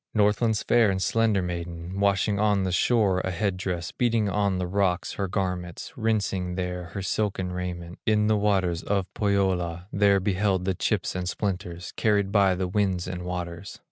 [0.15, 4.65] Northland's fair and slender maiden, Washing on the shore a head dress, Beating on the
[4.65, 10.65] rocks her garments, Rinsing there her silken raiment, In the waters of Pohyola, There beheld
[10.65, 13.79] the chips and splinters, Carried by the winds and waters.